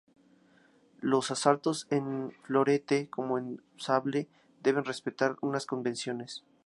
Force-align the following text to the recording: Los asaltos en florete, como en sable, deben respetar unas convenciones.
Los 1.01 1.29
asaltos 1.29 1.85
en 1.91 2.31
florete, 2.41 3.07
como 3.11 3.37
en 3.37 3.61
sable, 3.77 4.27
deben 4.63 4.83
respetar 4.83 5.37
unas 5.41 5.67
convenciones. 5.67 6.43